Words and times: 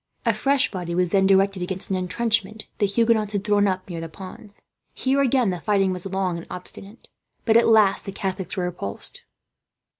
A 0.25 0.33
fresh 0.33 0.71
body 0.71 0.95
was 0.95 1.11
then 1.11 1.27
directed 1.27 1.61
against 1.61 1.91
an 1.91 1.95
intrenchment 1.95 2.65
the 2.79 2.87
Huguenots 2.87 3.33
had 3.33 3.43
thrown 3.43 3.67
up, 3.67 3.87
near 3.87 4.01
the 4.01 4.09
ponds. 4.09 4.63
Here 4.95 5.21
again 5.21 5.51
the 5.51 5.59
fighting 5.59 5.93
was 5.93 6.07
long 6.07 6.37
and 6.39 6.47
obstinate, 6.49 7.09
but 7.45 7.55
at 7.55 7.67
last 7.67 8.05
the 8.05 8.11
Catholics 8.11 8.57
were 8.57 8.63
repulsed. 8.63 9.21